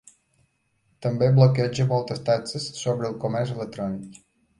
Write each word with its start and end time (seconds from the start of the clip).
També 1.05 1.27
bloqueja 1.35 1.85
moltes 1.91 2.23
taxes 2.29 2.65
sobre 2.79 3.07
el 3.11 3.19
comerç 3.27 3.53
electrònic. 3.59 4.19